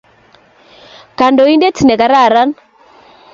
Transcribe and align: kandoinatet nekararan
kandoinatet 1.17 1.77
nekararan 1.87 2.49